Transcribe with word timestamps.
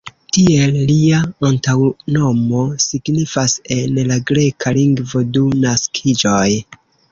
Tiel 0.35 0.77
lia 0.91 1.19
antaŭnomo 1.49 2.63
signifas 2.85 3.55
en 3.77 4.01
la 4.13 4.19
greka 4.33 4.75
lingvo 4.81 5.25
"du 5.37 5.47
naskiĝoj". 5.63 6.45